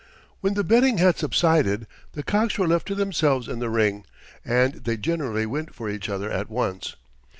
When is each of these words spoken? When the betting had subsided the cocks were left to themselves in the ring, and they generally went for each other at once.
When 0.39 0.55
the 0.55 0.63
betting 0.63 0.97
had 0.97 1.19
subsided 1.19 1.85
the 2.13 2.23
cocks 2.23 2.57
were 2.57 2.67
left 2.67 2.87
to 2.87 2.95
themselves 2.95 3.47
in 3.47 3.59
the 3.59 3.69
ring, 3.69 4.03
and 4.43 4.73
they 4.83 4.97
generally 4.97 5.45
went 5.45 5.75
for 5.75 5.91
each 5.91 6.09
other 6.09 6.31
at 6.31 6.49
once. 6.49 6.95